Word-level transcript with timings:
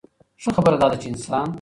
ښۀ 0.43 0.49
خبره 0.55 0.75
دا 0.81 0.87
ده 0.91 0.97
چې 1.01 1.07
انسان 1.11 1.47